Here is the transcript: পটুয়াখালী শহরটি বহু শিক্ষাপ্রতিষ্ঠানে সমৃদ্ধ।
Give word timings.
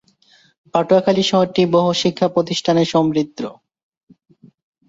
পটুয়াখালী 0.73 1.23
শহরটি 1.23 1.61
বহু 1.73 1.89
শিক্ষাপ্রতিষ্ঠানে 1.93 2.83
সমৃদ্ধ। 2.85 3.39